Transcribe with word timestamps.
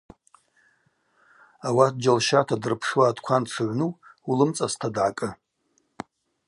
Ауат 1.67 1.93
джьалщата 1.99 2.55
дырпшуа 2.61 3.05
аткван 3.09 3.43
дшыгӏвну 3.45 3.89
улымцӏаста 4.29 4.87
дгӏакӏы. 4.93 5.29